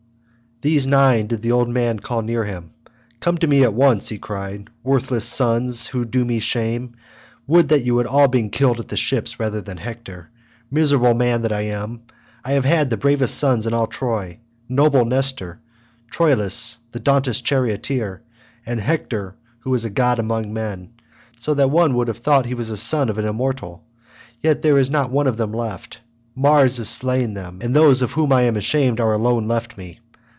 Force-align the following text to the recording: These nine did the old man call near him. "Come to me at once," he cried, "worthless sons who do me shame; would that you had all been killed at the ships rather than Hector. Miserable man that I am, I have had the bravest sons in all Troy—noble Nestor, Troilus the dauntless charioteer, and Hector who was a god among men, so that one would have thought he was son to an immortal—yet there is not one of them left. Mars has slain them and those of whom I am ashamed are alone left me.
These 0.63 0.85
nine 0.85 1.25
did 1.25 1.41
the 1.41 1.51
old 1.53 1.69
man 1.69 1.97
call 2.01 2.21
near 2.21 2.43
him. 2.45 2.73
"Come 3.19 3.39
to 3.39 3.47
me 3.47 3.63
at 3.63 3.73
once," 3.73 4.09
he 4.09 4.19
cried, 4.19 4.69
"worthless 4.83 5.25
sons 5.25 5.87
who 5.87 6.05
do 6.05 6.23
me 6.23 6.37
shame; 6.39 6.93
would 7.47 7.69
that 7.69 7.81
you 7.83 7.97
had 7.97 8.05
all 8.05 8.27
been 8.27 8.51
killed 8.51 8.79
at 8.79 8.87
the 8.87 8.95
ships 8.95 9.39
rather 9.39 9.59
than 9.61 9.77
Hector. 9.77 10.29
Miserable 10.69 11.15
man 11.15 11.41
that 11.41 11.51
I 11.51 11.61
am, 11.61 12.01
I 12.45 12.51
have 12.51 12.65
had 12.65 12.91
the 12.91 12.97
bravest 12.97 13.39
sons 13.39 13.65
in 13.65 13.73
all 13.73 13.87
Troy—noble 13.87 15.03
Nestor, 15.05 15.59
Troilus 16.11 16.77
the 16.91 16.99
dauntless 16.99 17.41
charioteer, 17.41 18.21
and 18.63 18.79
Hector 18.79 19.33
who 19.61 19.71
was 19.71 19.83
a 19.83 19.89
god 19.89 20.19
among 20.19 20.53
men, 20.53 20.91
so 21.39 21.55
that 21.55 21.71
one 21.71 21.95
would 21.95 22.07
have 22.07 22.19
thought 22.19 22.45
he 22.45 22.53
was 22.53 22.67
son 22.79 23.07
to 23.07 23.17
an 23.17 23.25
immortal—yet 23.25 24.61
there 24.61 24.77
is 24.77 24.91
not 24.91 25.09
one 25.09 25.25
of 25.25 25.37
them 25.37 25.53
left. 25.53 26.01
Mars 26.35 26.77
has 26.77 26.87
slain 26.87 27.33
them 27.33 27.61
and 27.63 27.75
those 27.75 28.03
of 28.03 28.11
whom 28.11 28.31
I 28.31 28.43
am 28.43 28.55
ashamed 28.55 28.99
are 28.99 29.13
alone 29.15 29.47
left 29.47 29.75
me. 29.75 29.97